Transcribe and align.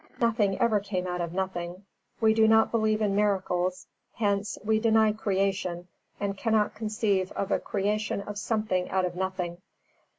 Nothing 0.19 0.57
ever 0.57 0.79
came 0.79 1.05
out 1.05 1.21
of 1.21 1.31
nothing. 1.31 1.85
We 2.19 2.33
do 2.33 2.47
not 2.47 2.71
believe 2.71 3.03
in 3.03 3.15
miracles; 3.15 3.85
hence 4.15 4.57
we 4.65 4.79
deny 4.79 5.11
creation, 5.11 5.89
and 6.19 6.35
cannot 6.35 6.73
conceive 6.73 7.31
of 7.33 7.51
a 7.51 7.59
creation 7.59 8.19
of 8.21 8.39
something 8.39 8.89
out 8.89 9.05
of 9.05 9.15
nothing. 9.15 9.57